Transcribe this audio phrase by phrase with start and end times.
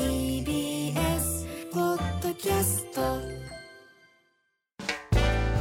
[0.00, 3.00] TBS ポッドキャスト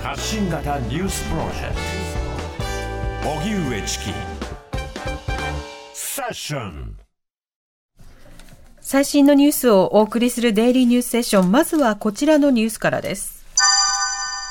[0.01, 1.75] 発信型ニュースプロジェク
[3.25, 4.13] ト荻上チキ
[5.93, 6.97] セッション
[8.79, 11.51] 最新のニュースをお送りするデイリーニュースセッション。
[11.51, 13.45] まずはこちらのニュースからです。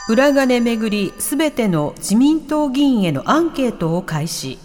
[0.09, 4.59] 裏金めぐり、すべての自民党議員へのアンケートを開始。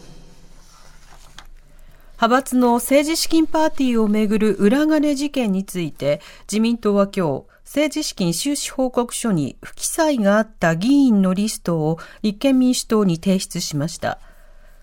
[2.23, 14.20] 派閥の政治資金パーティーをめぐる裏金事件について、自民党は今日、政治資金収支報告書に不記載があった議員のリストを立憲民主党に提出しました。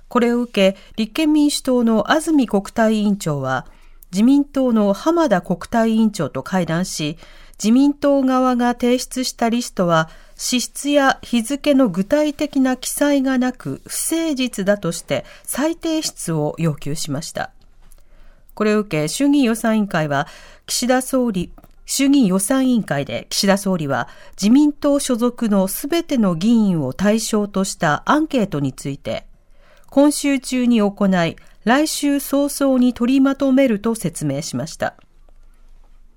[0.09, 3.67] これを受け、立憲民主党の安住国対委員長は、
[4.13, 7.17] 自民党の浜田国対委員長と会談し、
[7.59, 10.11] 自民党側が提出したリストは、
[10.43, 17.51] 支出や日付の具体的な記載がなく、不誠実だとして再提出を要求しました。
[18.55, 20.27] これを受け、衆議院予算委員会は、
[20.65, 21.53] 岸田総理、
[21.85, 24.09] 衆議院予算委員会で岸田総理は、
[24.41, 29.27] 自民党所属のすべての議員を対象としたアンケートについて、
[29.91, 34.95] 今週中に行い、来週早々に取りまとめると説明しました。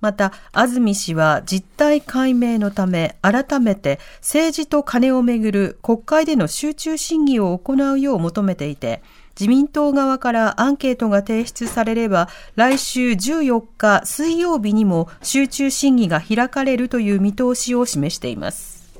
[0.04, 9.02] また、安住氏は実態解明のため、改めて政治と金をめぐる国会での集中審議を行うよう求めていて、
[9.40, 18.92] 自民党側からアンケートが提出されれば、来週14日水曜日にも集中審議が開かれるという見通しを示しています。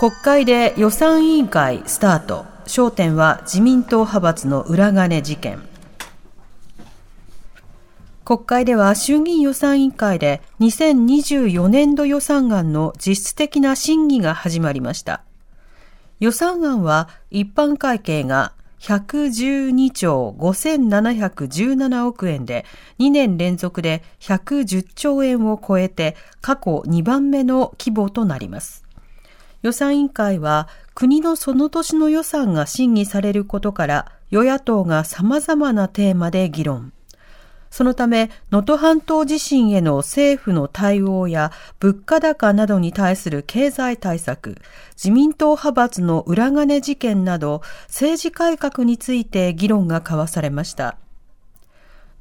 [0.00, 2.44] 国会で予算委員会スタート。
[2.66, 5.75] 焦点は自民党派閥の裏金事件。
[8.26, 15.22] 国会では衆議院予算委員会で2024年度予算案の実質的な審議が始まりました。
[16.18, 22.66] 予算案は一般会計が112兆5717億円で
[22.98, 28.84] 2年連続で110兆円を超えて過去2番目の規模となります。
[29.62, 30.66] 予算委員会は
[30.96, 36.92] 国のその年の予算が審議されることから与野党が様々なテーマで議論。
[37.70, 44.56] そのため、能登半島地震への政府の対応や物価高などに対する経済対策、
[44.92, 50.96] 自民党派閥の裏金事件など政治改革について議論が交わされました。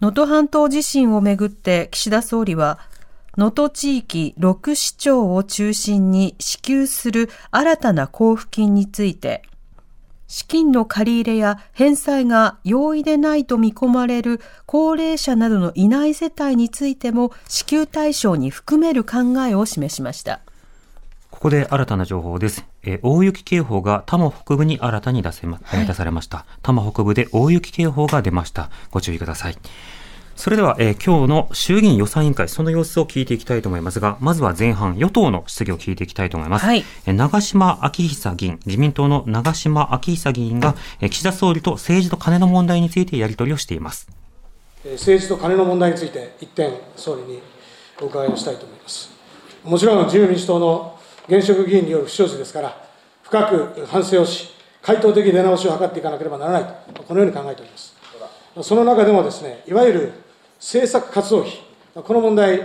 [0.01, 2.79] 能登半島地震をめぐって岸田総理は、
[3.37, 9.41] 能登地域6市町を中心に支給する新たな交付金について、
[10.27, 20.41] 資金の借り入れや返済が容易でないと見込まれる高齢者などのいない世帯についても支給対象に含める考えを示しました。
[21.31, 22.65] ここで新たな情報です。
[22.83, 26.45] えー大雪警報が多摩北部に新たに出せま、出されました。
[26.61, 28.69] 多摩北部で大雪警報が出ました。
[28.89, 29.57] ご注意ください。
[30.35, 36.65] それでは、えー今日の衆議院予算委員会、その様子を聞いていきたいと思いますが、まずは前半、与党の質疑を聞いていきたいと思います。
[36.65, 44.07] はいえー長島昭久議員、自民党の長島昭久議員が、えー岸田総理と政治と金の問題についてやり取りをしています。
[44.83, 47.41] えー政治と金の問題について、一点、総理に
[48.01, 49.09] お伺いをしたいと思います。
[49.63, 52.85] もちろん、自由民主党の現職議員による不祥事ですから、
[53.23, 54.49] 深く反省をし、
[54.81, 57.95] 回答的出直しを図っていかなければならないと、このように考えております。
[58.61, 60.24] その中でもですね、いわゆる
[60.65, 61.61] 政策活動費、
[61.93, 62.59] この問題、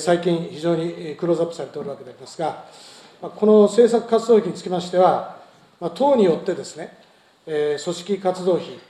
[0.00, 2.64] 最近、非常にクローズアップされておるわけでありますが、
[3.20, 5.36] この政策活動費につきましては、
[5.94, 6.98] 党によってですね、
[7.46, 8.80] 組織活動費、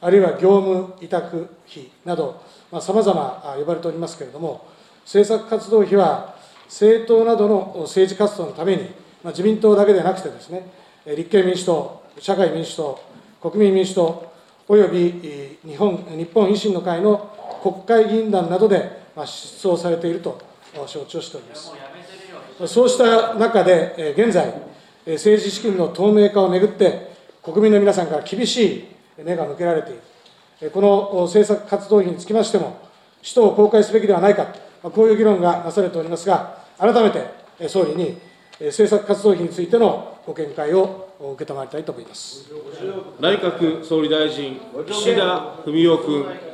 [0.00, 2.42] あるいは業務委託費など、
[2.80, 4.66] さまざ、ま呼ばれておりますけれども、
[5.04, 6.34] 政策活動費は
[6.66, 8.90] 政党などの政治活動のために、
[9.26, 10.66] 自民党だけでなくてですね、
[11.06, 13.00] 立憲民主党、社会民主党、
[13.40, 14.32] 国民民主党、
[14.66, 15.12] および
[15.64, 17.31] 日本日本維新の会の
[17.62, 20.40] 国会議員団などで出をされていると
[20.86, 21.72] 承知をしております。
[22.66, 24.52] そうした中で、現在、
[25.06, 27.12] 政治資金の透明化をめぐって、
[27.42, 28.86] 国民の皆さんから厳し
[29.18, 29.94] い目が向けられてい
[30.60, 32.78] る、この政策活動費につきましても、
[33.22, 34.46] 使途を公開すべきではないか、
[34.82, 38.18] こういう議論がなされておりますが、改めて総理に
[38.60, 42.44] 政策活動費についてのご見解を受け止まりたいと思います。
[43.20, 46.51] 内閣総理大臣、岸田文雄君。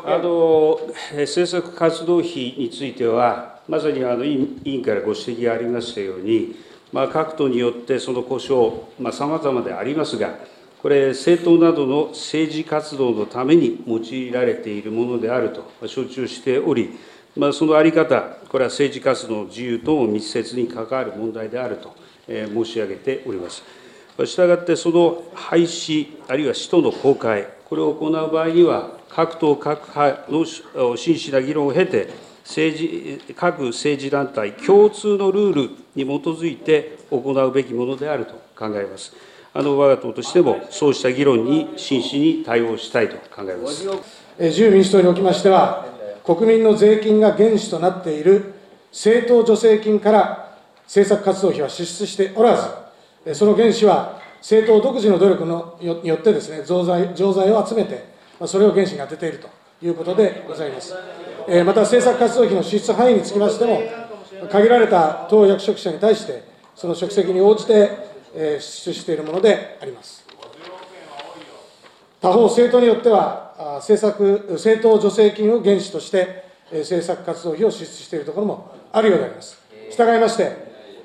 [0.00, 0.80] あの
[1.10, 6.56] 政策活動費については、まさにあの委員からご指摘がありましたように、
[6.92, 8.72] まあ、各党によってその故障、
[9.12, 10.38] さまざ、までありますが、
[10.80, 16.98] これ、政党などの政治活動のために用いられているものであると承知をしており、
[17.36, 21.94] まあ、その在り方、これは政治活動の自由とも密接に関わる問題であると
[22.26, 23.62] 申し上げております。
[24.24, 30.44] したがって、その廃止、あるいは使途の公開、これを行う場合には、各党各派の
[30.96, 32.08] 真摯な議論を経て、
[32.44, 39.14] 政治各政治団体共通のルールに基づいて行うべきものであると考えます。
[39.54, 43.86] あの我が党としても、そうした議論に真摯に対応したいと考えます。
[44.38, 45.86] 自由民主党におきましては、
[46.24, 48.54] 国民の税金が原資となっている
[48.90, 52.56] 政党助成金から政策活動費は支出しておら
[53.24, 58.11] ず、その原資は政党独自の努力のによってですね、増財錠剤を集めて、
[58.46, 59.48] それを原資に充てていると
[59.84, 60.94] いうことでございます。
[61.64, 63.80] また政策活動費の支出範囲につきましても、
[64.50, 66.44] 限られた党役職者に対して、
[66.74, 67.90] その職責に応じて
[68.58, 70.24] 支出しているものであります。
[72.20, 79.60] 他方、政党によっては、政策、政党助成金を原資として、政策活動費を支出しているところもあるようであります。
[79.90, 80.52] 従いまして、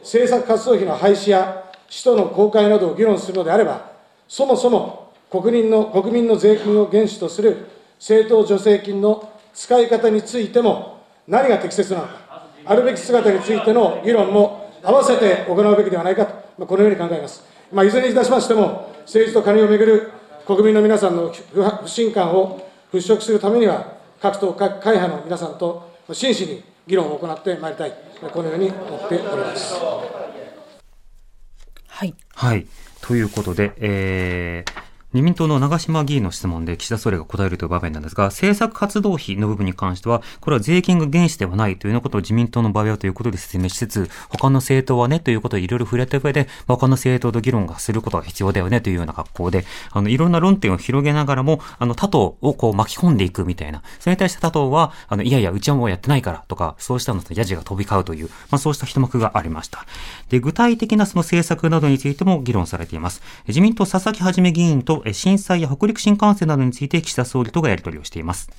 [0.01, 3.91] 政策活動費の廃止や使途の公開などを議論するのであれば、
[4.27, 7.67] そもそも国民の国民の税金を原資とする
[7.99, 17.43] 政党助成金の使い方についても、何が適切なのか、あるべき姿についての議論も合わせて行うべきではないかとこのように考えます。
[17.71, 20.11] まあ、いずれにいたしましても、政治と金をめぐる
[20.45, 22.61] 国民の皆さんの不信感を
[22.93, 27.93] 払拭するためには、各党、各会派の皆さんと真摯に議論を行ってまいりたい、
[28.31, 29.75] このように思っております。
[31.87, 32.15] はい。
[32.33, 32.67] はい。
[33.01, 59.85] ということで、えー、自民党の長島議員の質問で岸田総理が答えるという場面なんですが、政策活動費の部分に関しては、これは税金が原資ではないというようなことを自民党の場合はということで説明しつつ、他の政党はねということをいろいろ触れた上で、他の政党と議論がすることが必要だよねというような格好で、あの、いろんな論点を広げながらも、あの、他党をこう巻き込んでいくみたいな、それに対して他党は、あの、いやいや、うちはもうやってないからとか、そうしたのとヤジが飛び交うという、まあそうした一幕がありました。
[60.27, 63.21] で、具体的なその政策などについても議論されています。
[63.47, 68.49] 自民党佐々木はじめ議員と震災や北陸新幹線などについて岸田総理とがやり取りをしています。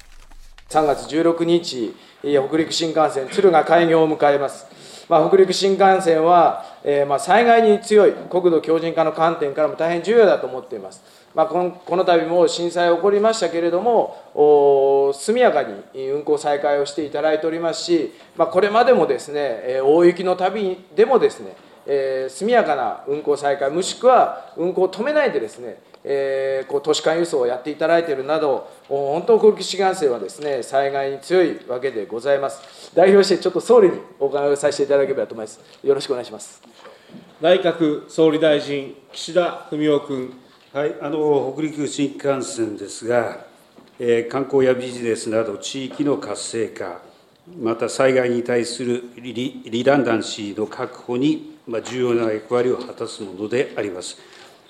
[0.68, 4.66] 3月16日、北陸新幹線、敦賀開業を迎えます。
[5.08, 11.02] まあ、北陸新幹線は、えー、まあ災害に強い国土強靭化の観点からも大変重要だと思っています。
[11.34, 21.56] まあ、このこの度も震災起こりましたけれども、速やかに運行再開をしていただいておりますし、まあ、これまでもですね、大雪の旅でもですね、
[21.90, 32.92] えー、速やかな運行再開、もしくは運行を止めないでですね、えー、こう都市間輸送をやっていただいているなど、本当、国士幹線はですね災害に強いわけでございます。
[32.94, 35.60] 代表してちょっと総理にお伺いをさせていただければと思います。
[35.82, 36.62] よろしくお願いします。
[37.40, 40.40] 内閣総理大臣、岸田文雄君。
[40.74, 43.46] はい、あの北陸新幹線ですが、
[43.98, 47.00] えー、観光やビジネスなど地域の活性化、
[47.58, 49.32] また災害に対するリ
[49.64, 54.16] リダンダンシーの確保に、まあ、重要な役割を果たすものであります。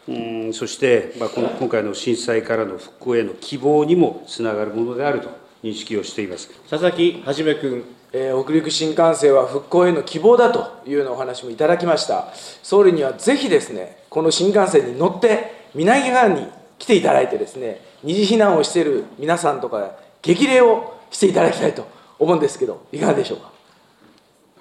[0.09, 5.29] うんそして、まあ、この今回の震災からの復興への希望にもつながるものであると
[5.63, 7.85] 認識をしています佐々木はじめ君。
[8.11, 12.33] えー、北陸新幹線は復興への希望だというようなお話もいただきました。
[12.63, 16.47] 総理にはぜひですね、この新幹線に乗って、南側に
[16.79, 19.91] 来ていただいてですね、二次避難をしている皆さんとか、
[20.23, 21.87] 激励をしていただきたいと
[22.19, 23.53] 思うんですけど、いかがでしょうか？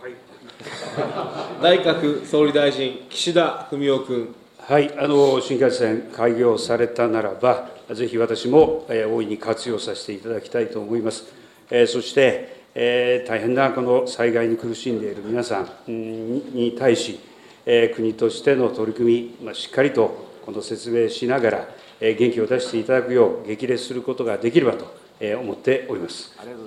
[0.02, 0.12] はい、
[1.62, 4.36] 内閣総理大臣、岸田文雄君。
[4.60, 11.26] はい、あの新幹線開業されたならば、ぜひ私も、えー、大いに活用させていただきたいと思います。
[11.72, 17.20] えー、そして、えー、大変なこの災害に苦しんでいる皆さんに対し、
[17.66, 21.68] えー、国としての取り組み、まあ、しっかりとこの説明しながら、
[22.00, 24.86] えー、元気を出していただくよう激励することができればと、
[25.20, 26.36] えー、思っております。
[26.38, 26.67] ありがとうご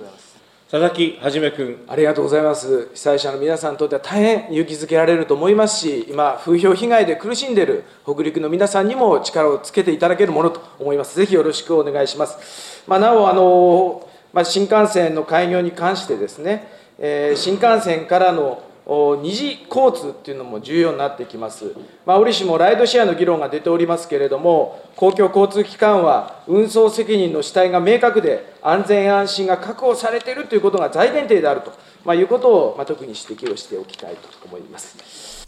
[0.71, 1.83] 佐々木はじめ君。
[1.89, 2.87] ありがとうございます。
[2.93, 11.17] 被災者の皆さんにとっては大変勇気づけられると思いますし今風評被害で苦しんでいる北陸の皆さんにも力をつけていただけるものと思います。
[11.17, 31.71] ぜひよろしくお願いします、まあ、なおあの、まあ、新幹線の開業に関してですね、えー、新幹線からの二次交通っていうのも重要になってきます、まあ、折しもライドシェアの議論が出ておりますけれども、公共交通機関は運送責任の主体が明確で、安全安心が確保されているということが大前提であると、
[32.03, 35.40] まあ、いうことを、まあ、特に指摘をしておきたいと思います。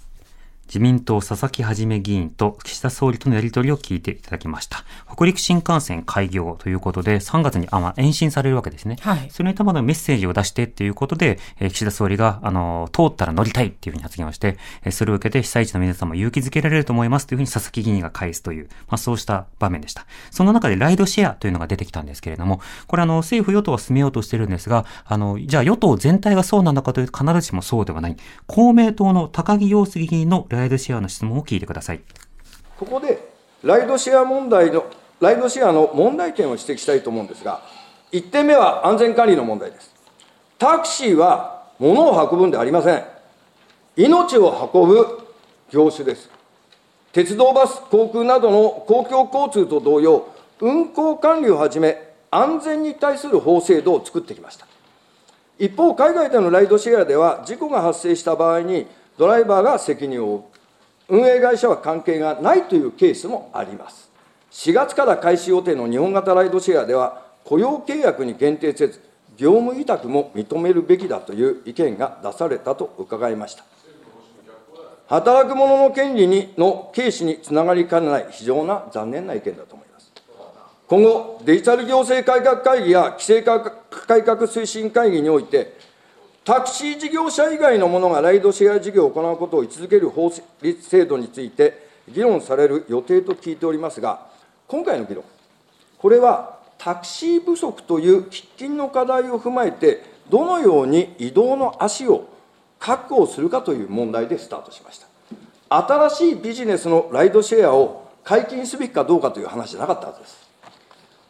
[0.73, 4.83] 自民党佐々木はじめ議員と岸田総理とのやり取りを聞いていただきました。
[5.07, 8.97] 北陸新幹線開業ということで、3月にあ、まあ、延伸されるわけですね。
[9.01, 20.07] はいそれにたまのメッセージを出してっていうことで、えー岸田総理が、あの、通ったら乗りたいっていうふうに発言をして、えーそれを受けて被災地の皆さんも勇気づけられると思いますというふうに佐々木議員が返すという、まあ、そうした場面でした。
[20.31, 28.17] その中でライドシェアというのが出てきたんですけれども、これあの、政府与党は進めようとしてるんですが、あの、じゃあ与党全体がそうなのかというと必ずしもそうではない。
[28.47, 32.01] 公明党の高木陽介議員のライドシェアの質問を聞いてください。
[32.77, 34.85] ここでライドシェア問題の、
[35.21, 37.61] ライドシェアの問題点を指摘したいと思うんですが、
[38.11, 39.93] 1点目は安全管理の問題です。
[40.59, 43.03] タクシーは物を運ぶんでありません。
[43.95, 45.27] 命を運ぶ
[45.69, 46.29] 業種です。
[47.11, 50.27] 鉄道、バス、航空などの公共交通と同様、
[50.59, 54.65] 運行管理をはじめ、安全に対する法制度を作ってきました。
[55.59, 60.43] 一方、海外でのライドシェアでは、事故が発生した場合に、ドライバーが責任を負う。
[61.09, 64.09] 運営会社は関係がないというケースもあります。
[64.51, 69.01] 4月から開始予定の日本型ライドシェアでは、雇用契約に限定せず、
[69.35, 73.63] 業務委託も認めるべきだという意見が出されたと伺いました。
[75.07, 80.11] 働く者の権利にの軽視につながりかねない非常な残念な意見だと思います。
[80.87, 83.61] 今後、デジタル行政改革会議や規制改
[84.23, 85.75] 革推進会議において、
[86.45, 90.31] タクシー事業者以外の者がライドシェア事業を行うことを位置づける法
[90.61, 94.27] 律制度について議論される予定と聞いておりますが、
[94.67, 95.23] 今回の議論、
[95.97, 102.27] これはタクシー不足という喫緊の課題を踏まえて、どのように移動の足を
[102.77, 105.07] 確保するかという問題でスタートしました。
[105.69, 110.49] 新しいビジネスのライドシェアを解禁すべきかどうかという話じゃなかったはずです。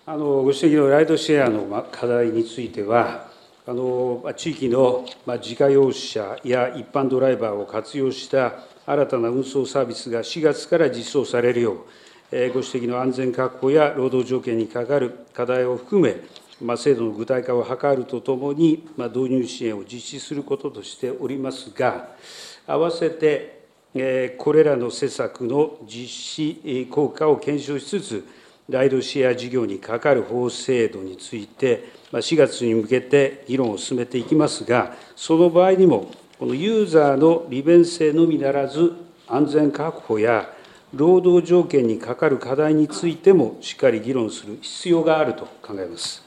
[0.08, 3.32] あのご指摘のライドシェアの課題については、
[3.66, 5.06] 地域の
[5.42, 8.56] 自家用車や一般ドライバーを活用した
[8.86, 11.78] 新たな運送サービスが4月から実装されるよう、
[12.34, 16.18] えご指摘の安全確保や労働条件にかかる課題を含め、
[16.62, 22.10] ま、制度の具体化を図るとともに、ま、導入支援を実施することとしておりますが、
[22.68, 23.64] 合わせて、
[23.96, 28.28] えこれらの施策の実施効果を検証しつつ、
[28.68, 38.94] ライドシェア事業にかかる法制度について、4月に向けて議論を進めていきますが、その場合にも、このユーザーの利便性のみならず、
[39.28, 40.50] 安全確保や
[40.94, 46.23] 労働条件にかかる課題についても、しっかり議論する必要があると考えます。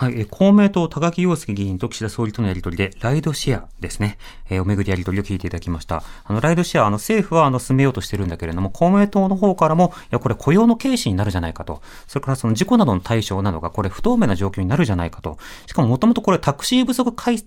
[0.00, 4.16] はい、公明党高木陽介議員と岸田総理とのやり取りで、ライドシェアですね。
[4.48, 6.02] えーおめぐりやり取りを聞いていただきました。
[6.24, 11.82] あの、ライドシェア、あの、政府は、あの、進めようとしてるんだけれども、公明党の方からも、いや、これ雇用の軽視になるじゃないかと。
[12.06, 15.36] それから、その事故などの対象などが、これ不透明な状況になるじゃないかと。
[15.66, 17.44] しかも、もともとこれタクシー不足解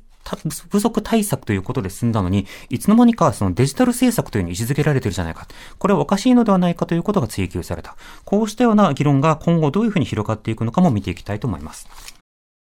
[0.70, 5.48] 不足対策ということで済んだのに、いつの間にかそのデジタル政策というのに位置づけられてるじゃないか。
[5.80, 7.98] これはおかしいのではないかということが追求された。
[8.24, 12.23] こうしたような議論が今後どういうふうに広がっていくのかも見ていきたいと思います。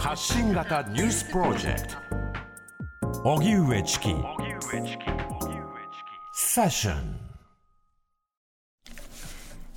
[0.00, 1.98] 発信型ニュースプロジェクト。
[3.22, 4.14] 荻上チキ。
[6.32, 7.29] セッション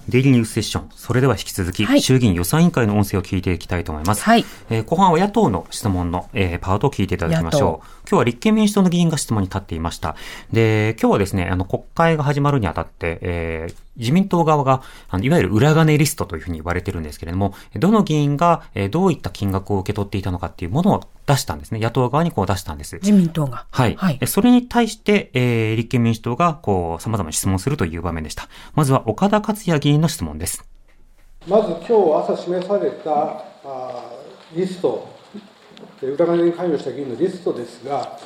[0.10, 0.89] デイリーニュースセッション。
[0.95, 4.24] それでは引き続き、はい衆議院予算委員会の音声を聞いていきたいと思います。
[4.24, 7.88] はいえー後半は野党の質問の、えーパートを聞いていただきましょう。
[8.10, 10.15] 今日は立憲民主党の議員が質問に立っていました。
[10.51, 21.80] で、今日はですね、あの、国会が始まるにあたって、えー自民党側が、あのいわゆる裏金リストというふうに言われてるんですけれども、どの議員が、えーどういった金額を受け取っていたのかっていうものを出したんですね。
[21.80, 22.96] 野党側にこう出したんです。
[22.98, 23.65] 自民党が。
[23.72, 23.96] はい。
[23.96, 24.25] はいえ。
[24.25, 28.48] それに対して、えー立憲民主党が、こう、様々な質問するという場面でした。
[28.75, 30.63] まずは、岡田克也議員の質問です。
[31.48, 31.94] まず今日
[32.32, 35.08] 朝示されたあーリスト、
[36.01, 38.18] え裏金に関与した議員のリストですが、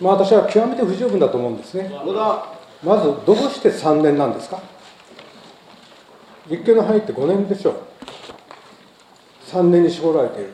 [0.00, 1.90] まあ、私は極めて不十分だと思うんですね。
[2.82, 4.60] まず、どうして3年なんですか？
[6.48, 7.74] 立憲の範囲って5年でしょう。
[9.48, 10.52] 3年に絞られている。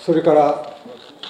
[0.00, 0.75] それから、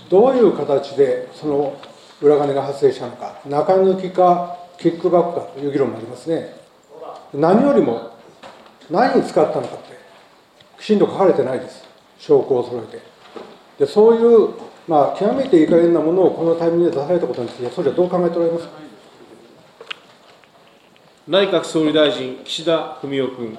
[0.09, 1.77] どういう形でその
[2.23, 6.57] 裏金が発生したのか、中抜きか、キックバックかという議論もありますね。
[7.35, 8.11] 何よりも
[8.91, 9.99] 何に使ったのかって、
[10.81, 11.85] きちんと書かれてないです、
[12.19, 13.03] 証拠を揃えて。
[13.79, 14.51] でそういう、
[14.89, 18.73] まあ、極めていい加減なものをこのタイミングで出されたことについて、総理はどう考えておられますか？
[21.29, 23.59] 内閣総理大臣、岸田文雄君。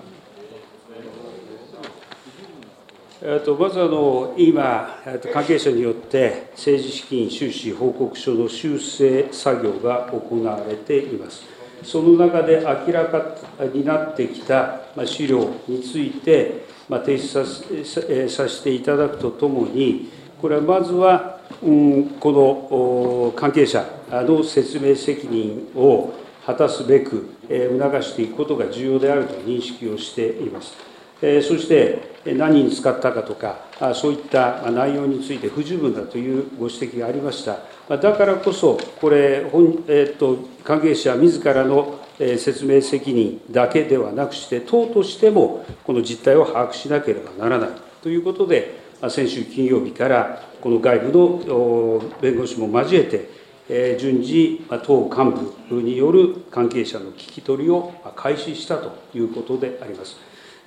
[3.17, 11.44] えっとまずあの、今、えっと関係者によって政治資金収支報告書の修正作業が行われています。
[11.84, 13.36] その中で明らか
[13.74, 20.10] になってきた資料について、ま、提出させさせていただくとともに、
[20.42, 26.14] これはまずは、うん、この関係者の説明責任を
[26.46, 30.97] 果たすべく、え促していくことが重要であると認識をしています。
[31.20, 33.58] そして、何に使ったかとか、
[33.96, 37.98] そういった内容について不十分だというご指摘がありました。
[37.98, 47.70] だからこそ、これ、本えっと関係者自らの説明責任だけではなくして、党としてもこの実態を把握しなければならない
[48.04, 48.76] ということで、
[49.10, 51.12] 先週金曜日から、この外部
[51.48, 60.18] の弁護士も交えて、順次、党幹部による関係者の聞き取りを開始したということであります。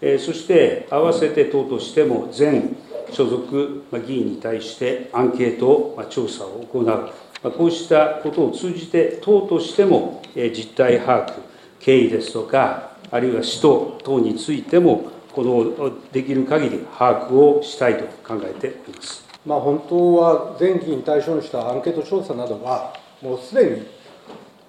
[0.01, 2.77] えーそして、合わせて党としても、全
[3.13, 7.11] 所属まあ議員に対してアンケートまあ調査を行う、ま
[7.45, 11.33] あこうしたことを通じて、党としてもえー実態把握、
[11.81, 19.25] 経緯ですとか、あるいは使途等についても、このできる限り把握をしたいと考えております。
[19.47, 22.93] まあ、本当は全議員対象にしたアンケート調査などは、
[23.23, 23.87] もうすでに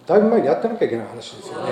[0.05, 1.71] だいぶ前にやってなきゃいけない話ですよね。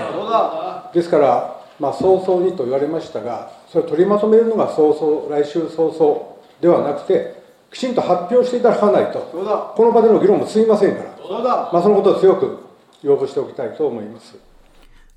[0.94, 7.40] ですから、まあ、早々にと言われましたが、それを取りまとめるのが早々、来週早々ではなくて、
[7.72, 11.10] きちんと発表していただかないと、この場での議論も進みませんから、
[11.72, 12.58] まあ、そのことを強く
[13.04, 14.49] 要望しておきたいと思います。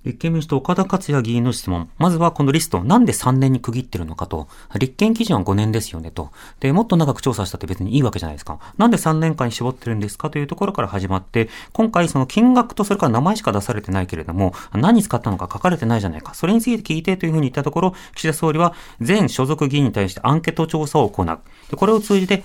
[0.04, 1.88] 立憲民主党岡田克也議員の質問。
[1.98, 4.48] まずはこのリストなんで3年に区切ってるのかと。
[4.78, 6.30] 立憲基準は5年ですよねと。
[6.60, 8.58] で、もっと長く調査したって別にいいわけじゃないですか。
[8.78, 16.34] なんで3年間に絞ってるんですかというところから始まって、今回その金額とそれから名前しか出されてないけれども、何使ったのか書かれてないじゃないか。
[16.34, 21.38] それについて聞いてというふうに言ったところ、岸田総理は全所属議員に対してアンケート調査を行う。
[21.70, 22.42] でこれを通じて、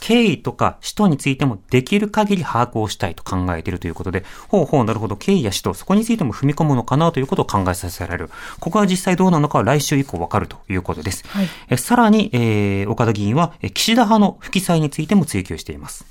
[0.00, 8.30] 経緯とか使途についてもできる限り把握をしたいと考えているということで、ほうほうなるほど経緯や使途、そこについても踏み込むのかなということを考えさせられる。
[8.60, 11.24] ここは実際どうなのかは来週以降わかるということです。
[11.28, 16.04] はいえさらに、えー岡田議員は、え岸田派の不記載についても追及しています。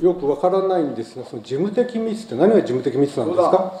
[0.00, 3.72] よくわからないんですが、その事務的ミスって何が事務的ミスなんですか？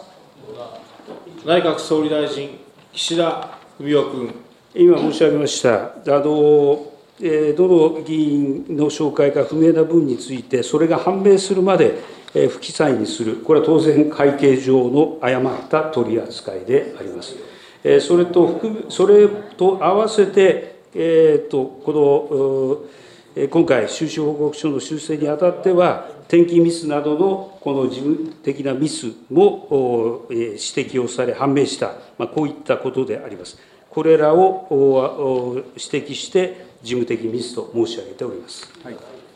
[1.44, 2.58] 内閣総理大臣、
[2.92, 4.34] 岸田文雄君。
[4.74, 6.86] 今申し上げました、あの
[7.20, 12.15] えーどの議員の紹介か不明な分について、それが判明するまでえー
[12.48, 17.34] 不記載にする、これは当然、会計上の誤った取り扱いであります。
[17.82, 22.96] えそれと含むそれと合わせて、えーとこの
[23.38, 33.58] え今回、収支報告書の修正にあたっては、転記ミスなどのこの事務的なミスもえ指摘をされ、判明した、まあ、こういったことであります。
[33.90, 38.66] これらを指摘して、事務的ミスと申し上げております。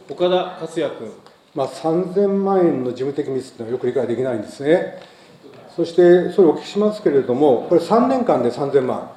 [0.09, 1.30] 岡田克也君。
[1.55, 5.03] まあ、3000万円の事務的ミスというのはよく理解できないんですね。
[5.75, 9.11] そして、それお聞きしますけれども、これ3年間で3000万。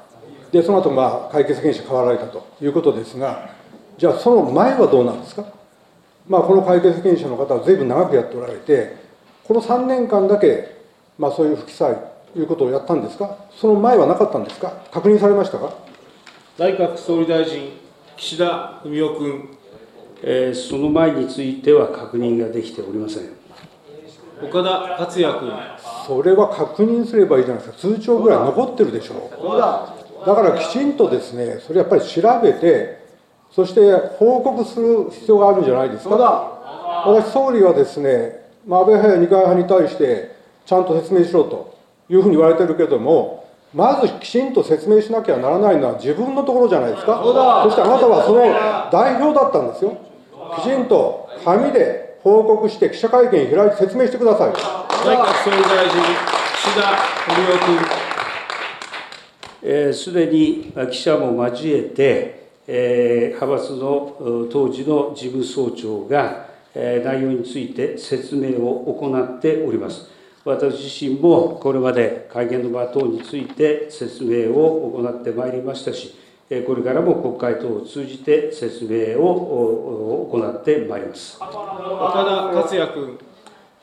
[0.52, 3.50] で、その後、まあ、会計責任者変わられたということですが、
[3.98, 5.46] じゃあ、その前はどうなんですか？
[6.28, 8.96] まあ、この会計責任者の方はずいぶん長くやっておられて、
[9.44, 10.78] この3年間だけ、
[11.20, 11.96] まあ、そういう不記載
[12.34, 13.38] ということをやったんですか？
[13.52, 14.74] その前はなかったんですか？
[14.92, 15.74] 確認されましたか？
[16.58, 17.74] 内閣総理大臣、
[18.16, 19.58] 岸田文雄君。
[20.26, 23.24] えーその前については確認ができておりません。
[24.42, 25.52] 岡田克也君。
[26.08, 30.26] それは確認すればいいじゃないですか、通帳ぐらい残ってるでしょう。
[30.26, 33.04] だからきちんとですね、それやっぱり調べて、
[33.52, 36.16] そして報告する必要があるんじゃないですか。
[37.06, 40.32] 私、総理はですね、まあ、安倍派や二階派に対して、
[40.66, 41.76] ちゃんと説明しろと
[42.10, 47.22] いうふうに言われてるけども、まずきちんと説明しなきゃならないのは自分のところじゃないですか。
[47.24, 48.40] そしてあなたはその
[48.92, 49.98] 代表だったんですよ。
[50.58, 54.52] きちんと紙で報告して記者会見開いて説明してください。
[54.52, 54.58] 内
[55.18, 56.02] 閣総理大臣、
[56.56, 56.82] 岸田
[57.34, 58.04] 文雄君。
[59.66, 70.10] えーすでに記者も交えて、えー派閥の当時の事務総長が、えー内容について説明を行っております。
[70.46, 76.14] 私自身もこれまで会見の場等について説明を行ってまいりましたし、
[76.62, 81.38] これからも国会等を通じて説明を行ってまいります。
[81.42, 83.20] 岡田克也君。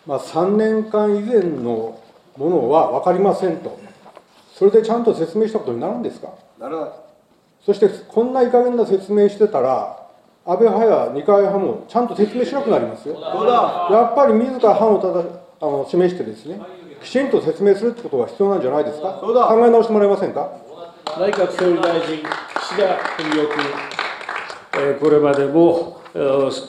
[0.07, 2.01] まあ、3年間以前の
[2.37, 3.79] ものは分かりませんと、
[4.55, 6.29] それでちゃんと説明したことになるんですか？
[6.59, 6.91] ならない。
[7.65, 10.07] そして、こんないい加減な説明してたら、
[10.47, 13.21] 安倍派や二階派もちゃんと説明しなくなりますよ。
[13.21, 15.25] やっぱり自ら派をただ
[15.61, 16.59] あの示してですね、
[17.03, 20.51] きちんと説明するってことが必要なんじゃないですか、考え直してもらえませんか？
[21.19, 22.23] 内閣総理大臣、
[22.71, 23.57] 岸田文雄君。
[24.75, 26.01] えーこれまでも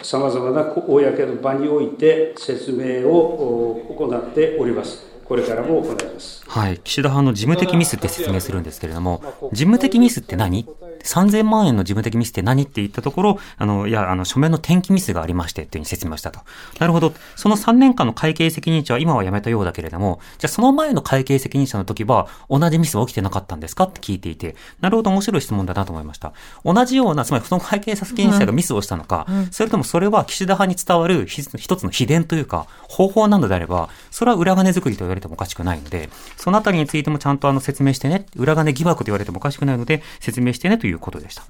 [0.01, 5.05] さまざまな公の場において説明を行っております。
[5.23, 6.43] これからも行います。
[6.47, 6.79] はい。
[6.83, 9.21] 岸田派の事務的ミスって説明するんですけれども、
[9.53, 10.67] 事務的ミスって何
[11.03, 16.39] ?3000 万円の事務的ミスって何って言ったところ、あの、いや、あの、書面の転記ミスがありましてっていうふうに説明をしたと。
[16.79, 17.13] なるほど。
[17.35, 26.33] その3年間の会計責任者は今は辞めたようだけれども、じゃあその前の会計責任者の時は同じミスは起きてなかったんですかって聞いていて、なるほど面白い質問だなと思いました。
[26.63, 41.43] 同じような、つまりその会計責任者がミスをしたのか、それともそれは岸田派に伝わるひ一つの秘伝というか、方法なのであれば、それは裏金作りと言われてもおかしくないので、そのあたりについてもちゃんとあの説明してね、裏金疑惑と言われてもおかしくないので、説明してねということでした。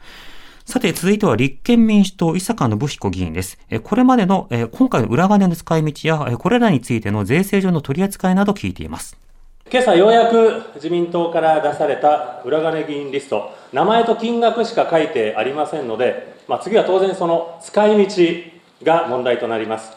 [0.66, 3.58] さて、続いては立憲民主党、伊坂信彦議員です。
[3.70, 9.18] えこれまでの、え今回の裏金の使い道や、えこれらについての税制上の取り扱いなど聞いています。
[9.72, 18.24] 今朝ようやく自民党から出された裏金議員リスト、名前と金額しか書いてありませんので、まあ、次は当然その使い道
[18.84, 19.94] が問題となります。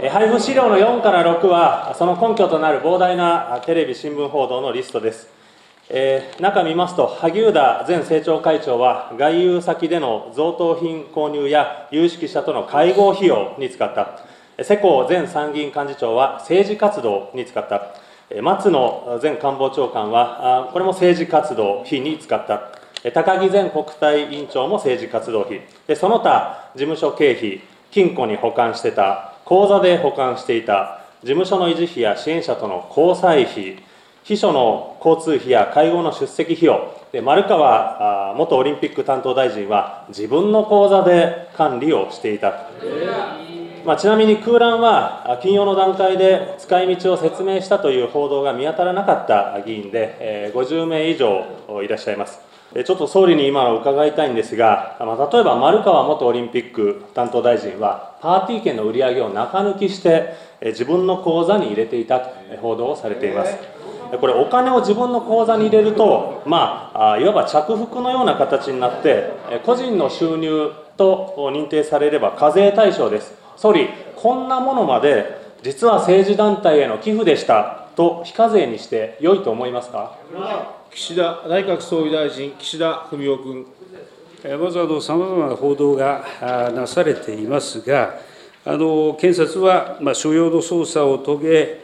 [0.00, 5.41] え配布資料の4から6は、その根拠となる膨大なテレビ、新聞報道のリストです。
[5.94, 14.20] えー中見ますと、萩生田前政調会長は、外遊先での贈答品購入や有識者との会合費用に使った、
[14.64, 17.92] 世耕前参議院幹事長は政治活動に使った、
[18.40, 22.70] 松野前官房長官は、これも政治活動費に使った、
[23.12, 33.76] 高木前国対委員長も政治活動費、でその他、事務所経費、金庫に保管してた、口座で保管していた、事務所の維持費や支援者との交際費、
[34.24, 42.70] 秘書の交通費や会合の出席費用、で丸川元オリンピック担当大臣は、自分の口座で管理をしていた。
[43.84, 51.44] まあ、ちなみに空欄は金曜の段階で使い道を説明したという報道が見当たらなかった議員で、えー50名以上
[51.82, 52.40] いらっしゃいます。
[52.86, 62.30] ちょっと総理に今の伺いたいんですが、まあ、例えば丸川元オリンピック担当大臣は、パーティー券の売り上げを中抜きして、自分の口座に入れていたと
[62.62, 63.81] 報道をされています。
[64.12, 73.32] でこれ、お金を自分の口座に入れると、まあ、あいわば着服のような形になって、えー個人の収入と認定されれば課税対象です。
[73.56, 80.16] 総理、こんなものまで実は政治団体への寄付でしたと非課税にして良いと思いますか？
[80.90, 83.66] 岸田内閣総理大臣、岸田文雄君。
[84.44, 88.16] えーまずあの、さまざまな報道があなされていますが、
[88.66, 91.81] あの検察は、まあ、所要の捜査を遂げ、えー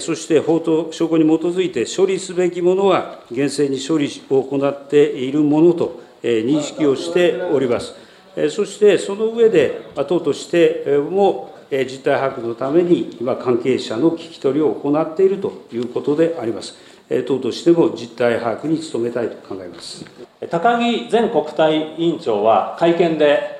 [0.00, 7.94] そして法と証拠に基づいて処理すべきものは厳正に処理を行っているものと、えー認識をしております。
[8.36, 16.74] えーそしてその上で、党としても、えー実態把握のために、今、関係者の聞き取りを行っているということであります。
[17.10, 20.04] えー党としても実態把握に努めたいと考えます。
[20.50, 23.58] 高木前国対委員長は会見で、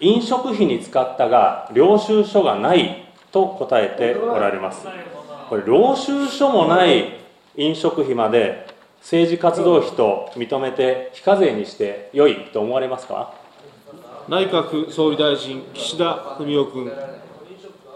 [0.00, 4.86] 飲食費に使ったが、領収書がないと答えておられます。
[5.48, 7.20] これ、領収書もない
[7.56, 8.66] 飲食費まで
[9.00, 13.34] 政治活動費と認めて非課税にして良いと思われますか？
[14.28, 16.90] 内閣総理大臣、岸田文雄君。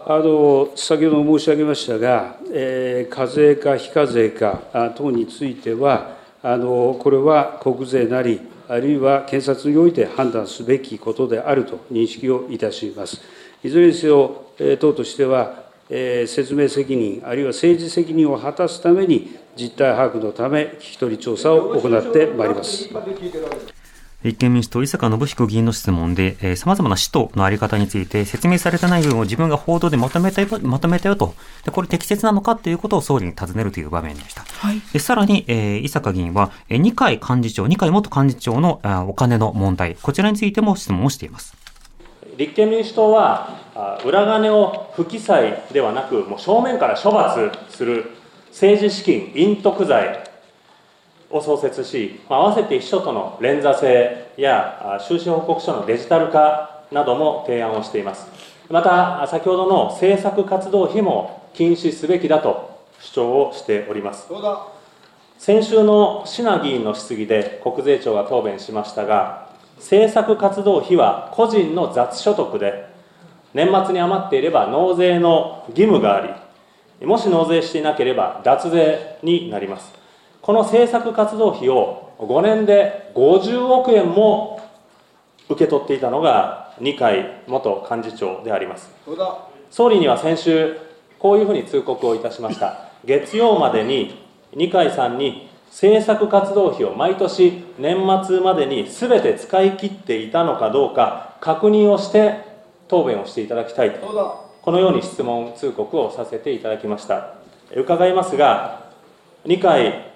[0.06, 13.20] あの先ほど申し上げましたが、えー課税か非課税かあ等については、あのこれは国税なり、あるいは検察において判断すべきことであると認識をいたします。
[13.64, 22.88] いずれにせよ、えー党としては、えー説明責任、あるいは政治責任を果たすために、実態把握のため、聞き取り調査を行ってまいります。
[24.24, 31.34] 立憲民主党、伊坂信彦議員の質問で、えー、様々な使途のあり方について説明されてない部分を自分が報道でまとめたよまとめたよと。
[31.64, 34.42] で、これ適切なのかっていうことを総理に尋ねるという場面でした。
[34.42, 34.82] はい。
[34.92, 41.57] で、さらに、えー、伊坂議員は、えー、二階幹事長、二階元幹事長のあーお金の問題、こちらについても質問をしています。
[42.38, 48.12] 立憲民主党はあ裏金を不記載ではなくもう正面から処罰する
[48.50, 50.24] 政治資金隠匿罪
[51.30, 58.26] を創設し、まあ合わせて秘書との連座制やあ収支報告書のデジタル化なども提案をしています。
[58.70, 64.28] また先ほどの政策活動費も禁止すべきだと主張をしております。
[65.38, 69.47] 先週の椎名議員の質疑で国税庁が答弁しましたが
[69.78, 72.86] 政策活動費は個人の雑所得で
[73.54, 76.20] 年末に余っていれば納税の義務があ
[77.00, 79.92] りもし納税していなければ脱税になります。
[80.42, 84.60] この政策活動費を5年で50億円も
[85.48, 88.90] 受け取っていたのが二階元幹事長であります。
[89.70, 90.76] 総理には先週
[91.18, 92.90] こういうふうに通告をいたしました。
[93.04, 94.20] 月曜までに
[94.54, 102.40] 二階さんに政策活動費を毎年年末までに全て使い切っていたのかどうか確認をして
[102.88, 104.48] 答弁をしていただきたいと。
[104.60, 107.34] このように質問通告をさせていただきました。
[107.74, 108.90] 伺いますが
[109.44, 110.12] 二階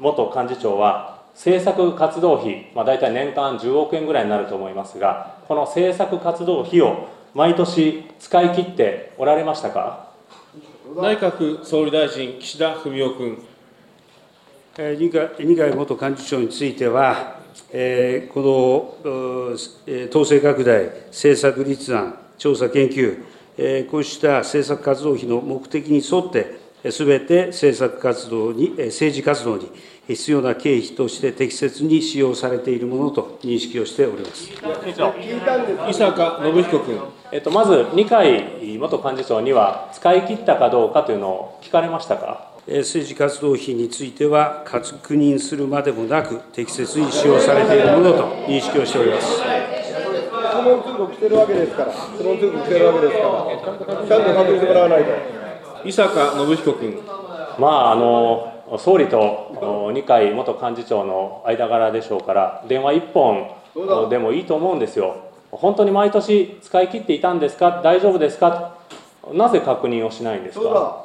[0.00, 10.08] 元幹事長は政策活動費、まあ、大体年間10億円ぐらいになると思いますがこの政策活動費を毎年使い切っておられましたか？
[10.96, 13.53] 内閣総理大臣、岸田文雄君。
[14.76, 17.38] 二階二階元幹事長については、
[17.72, 23.22] えー、この統制拡大、政策立案、調査研究、
[23.56, 29.70] えー、こうした政策活動費の目的に沿って、すべて政策活動に、政治活動に
[30.08, 34.50] 必要な経費として適切に使用されているものと認識をしております。
[34.50, 36.98] 伊坂信彦君。
[37.30, 38.44] えっと、まず、二階
[38.76, 42.53] 元幹事長には、使い切ったかどうかというのを聞かれましたか？
[42.66, 49.26] 政治活動費については、確認するまでもなく、適切に使用されているものと認識をしております。
[49.36, 49.42] 質
[50.64, 53.28] 問通告してるわけですから、質問通告してるわけですから、
[53.68, 55.10] ちゃんと確認してもらわないと。
[55.84, 56.98] 伊坂信彦君。
[57.58, 63.48] まあ、あの総理と二階元幹事長の間柄でしょうから電話1本
[64.10, 65.14] でもいいと思うんですよ
[65.52, 67.80] 本当に毎年使い切っていたんですか？
[67.84, 68.74] 大丈夫ですか？
[69.32, 71.04] なぜ確認をしないんですか？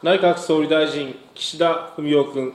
[0.00, 2.52] 内閣総理大臣岸田文雄君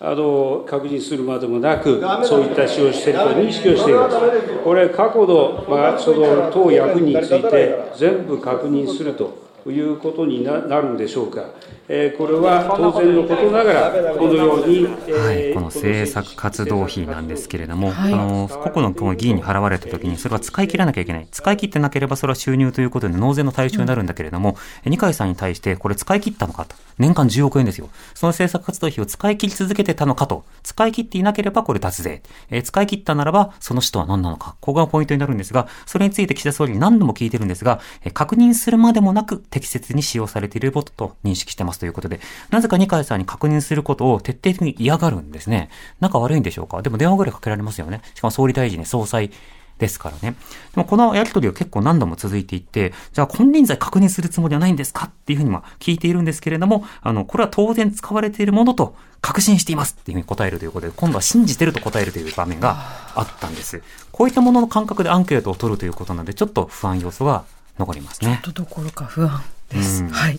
[0.00, 4.16] あの確認するまでもなく、そういった使用していると認識をしています。
[4.64, 9.32] これ、過去の,、まあその党役について全部確認すると
[9.70, 11.44] いうことになるんでしょうか。
[11.88, 45.70] えこれは当然のことながら、このように、はい、この政策活動費なんですけれども、はい、あの個々のこの議員に払われたときに、それは使い切らなきゃいけない、使い切ってなければそれは収入ということで納税の対象になるんだけれども、うん、二階さんに対して、これ使い切ったのかと、年間10億円ですよ、その政策活動費を使い切り続けてたのかと、使い切っていなければこれ脱税、えー、使い切ったならば、その人は何なのか、ここがポイントになるんですが、それについて岸田総理に何度も聞いてるんですが、えー、確認するまでもなく適切に使用されていることと認識してますということで、なぜか二階さんに確認することを徹底的に嫌がるんですね。
[46.00, 46.82] 仲悪いんでしょうか？
[46.82, 48.00] でも電話ぐらいかけられますよね。
[48.14, 49.30] しかも総理大臣ね、総裁
[49.78, 50.36] ですからね。
[50.74, 55.06] でもこのやりとりは結構何度も続いていって、じゃあ金輪際確認するつもりはないんですか？
[55.06, 62.76] っていうふうにま聞いているんですけれども、あの、これは当然使われているものと確信していますっていうふうに答えるということで、今度は信じてると答えるという場面が
[63.14, 63.82] あったんです。
[64.12, 67.44] こういったものの感覚でアンケートを取るということなので、ちょっと不安要素が
[67.78, 68.40] 残りますね。
[68.44, 70.04] ちょっとどころか不安です。
[70.08, 70.38] はい。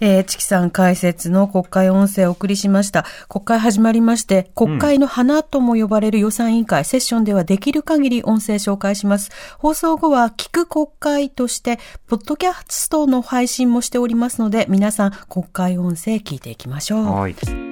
[0.00, 3.04] えー、チキさん解説の国会音声をお送りしました。
[3.28, 9.30] 国会始まりまして、国会の花とも呼ばれる予算委員会、うん、セッションではできる限り音声紹介します。
[9.58, 17.04] 放送後は聞く国会として、ポッドキャストの配信もしておりますので、皆さん国会音声聞いていきましょう。
[17.04, 17.69] はい。